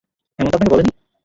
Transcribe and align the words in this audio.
হেমন্ত 0.39 0.53
আপনাকে 0.55 0.71
বলেনি? 0.73 0.91